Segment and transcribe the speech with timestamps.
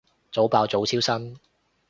[0.31, 1.37] 早爆早超生